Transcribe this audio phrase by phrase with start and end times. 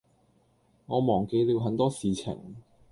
[0.87, 2.55] 我忘記了很多事情